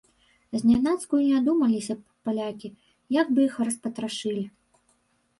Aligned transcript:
Знянацку 0.59 1.13
і 1.23 1.25
не 1.31 1.35
адумаліся 1.41 1.93
б 1.99 2.29
палякі, 2.29 2.71
як 3.17 3.27
бы 3.35 3.39
іх 3.47 3.59
распатрашылі! 3.69 4.43